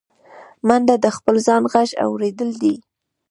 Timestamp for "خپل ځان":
1.17-1.63